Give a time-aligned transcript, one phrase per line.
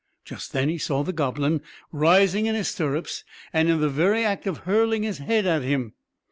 [0.25, 4.47] Just then he saw the goblin rising in his stirrups, and in the very act
[4.47, 5.93] of hurling his head at him.